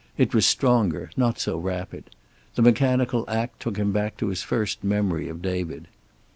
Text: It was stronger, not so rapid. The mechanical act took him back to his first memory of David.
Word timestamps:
It 0.17 0.33
was 0.33 0.47
stronger, 0.47 1.11
not 1.15 1.37
so 1.37 1.59
rapid. 1.59 2.05
The 2.55 2.63
mechanical 2.63 3.23
act 3.27 3.59
took 3.59 3.77
him 3.77 3.91
back 3.91 4.17
to 4.17 4.29
his 4.29 4.41
first 4.41 4.83
memory 4.83 5.29
of 5.29 5.43
David. 5.43 5.87